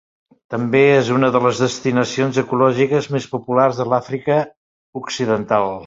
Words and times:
També 0.53 0.79
és 0.93 1.11
una 1.15 1.29
de 1.35 1.41
les 1.43 1.61
destinacions 1.65 2.41
ecològiques 2.43 3.11
més 3.17 3.31
populars 3.35 3.79
de 3.83 3.91
l'Àfrica 3.93 4.43
Occidental. 5.03 5.75